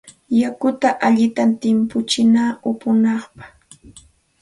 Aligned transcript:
Yakuta 0.41 0.89
allinta 1.05 1.43
timputsina 1.61 2.43
upunapaq. 2.69 3.33